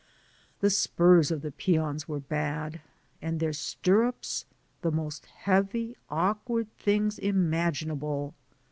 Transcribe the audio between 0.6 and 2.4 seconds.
The spurs of the peons were